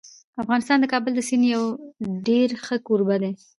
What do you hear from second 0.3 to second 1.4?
افغانستان د کابل د